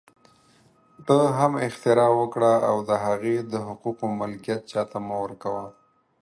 ته 1.05 1.17
هم 1.37 1.51
اختراع 1.67 2.11
وکړه 2.19 2.53
او 2.69 2.75
د 2.89 2.91
هغې 3.05 3.35
د 3.51 3.53
حقوقو 3.67 4.05
ملکیت 4.19 4.61
چا 4.71 4.81
ته 4.91 4.97
مه 5.07 5.15
ورکوه 5.23 5.65